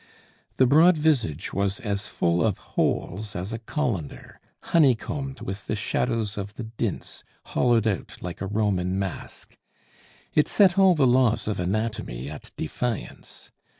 The 0.55 0.65
broad 0.65 0.97
visage 0.97 1.53
was 1.53 1.79
as 1.79 2.07
full 2.07 2.43
of 2.43 2.57
holes 2.73 3.35
as 3.35 3.53
a 3.53 3.59
colander, 3.59 4.39
honeycombed 4.73 5.41
with 5.41 5.67
the 5.67 5.75
shadows 5.75 6.39
of 6.39 6.55
the 6.55 6.63
dints, 6.63 7.23
hollowed 7.45 7.85
out 7.85 8.19
like 8.19 8.41
a 8.41 8.47
Roman 8.47 8.97
mask. 8.97 9.59
It 10.33 10.47
set 10.47 10.79
all 10.79 10.95
the 10.95 11.05
laws 11.05 11.47
of 11.47 11.59
anatomy 11.59 12.31
at 12.31 12.49
defiance. 12.57 13.51